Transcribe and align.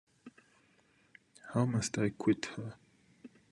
How 1.53 1.63
must 1.65 1.95
I 1.99 2.09
quit 2.09 2.47
her? 2.57 2.73